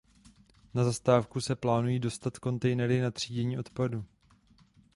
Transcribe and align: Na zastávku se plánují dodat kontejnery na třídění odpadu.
Na 0.73 0.83
zastávku 0.83 1.41
se 1.41 1.55
plánují 1.55 1.99
dodat 1.99 2.37
kontejnery 2.39 3.01
na 3.01 3.11
třídění 3.11 3.59
odpadu. 3.59 4.05